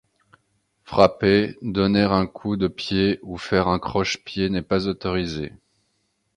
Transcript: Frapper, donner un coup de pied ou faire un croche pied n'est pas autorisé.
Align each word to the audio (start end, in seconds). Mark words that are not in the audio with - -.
Frapper, 0.83 1.57
donner 1.61 2.01
un 2.11 2.25
coup 2.25 2.57
de 2.57 2.67
pied 2.67 3.19
ou 3.21 3.37
faire 3.37 3.67
un 3.67 3.77
croche 3.77 4.23
pied 4.23 4.49
n'est 4.49 4.63
pas 4.63 4.87
autorisé. 4.87 5.53